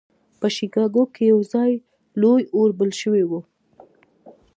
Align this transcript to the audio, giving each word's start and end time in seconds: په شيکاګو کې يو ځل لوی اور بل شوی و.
په 0.39 0.47
شيکاګو 0.55 1.03
کې 1.13 1.23
يو 1.31 1.39
ځل 1.51 1.71
لوی 2.21 2.41
اور 2.55 2.69
بل 2.79 2.89
شوی 3.01 3.23
و. 3.29 3.31